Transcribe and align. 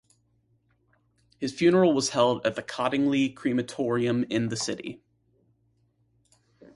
His 1.37 1.53
funeral 1.53 1.93
was 1.93 2.09
held 2.09 2.43
at 2.43 2.55
the 2.55 2.63
Cottingley 2.63 3.29
Crematorium 3.35 4.23
in 4.31 4.49
the 4.49 4.55
city. 4.57 5.03